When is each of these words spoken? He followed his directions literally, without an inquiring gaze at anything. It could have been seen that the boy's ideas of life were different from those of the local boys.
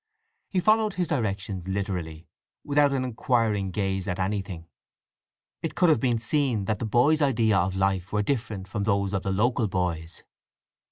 He 0.49 0.59
followed 0.59 0.95
his 0.95 1.07
directions 1.09 1.67
literally, 1.67 2.27
without 2.63 2.91
an 2.91 3.03
inquiring 3.05 3.69
gaze 3.69 4.07
at 4.07 4.17
anything. 4.17 4.65
It 5.61 5.75
could 5.75 5.89
have 5.89 5.99
been 5.99 6.17
seen 6.17 6.65
that 6.65 6.79
the 6.79 6.87
boy's 6.87 7.21
ideas 7.21 7.59
of 7.59 7.75
life 7.75 8.11
were 8.11 8.23
different 8.23 8.67
from 8.67 8.81
those 8.85 9.13
of 9.13 9.21
the 9.21 9.31
local 9.31 9.67
boys. 9.67 10.23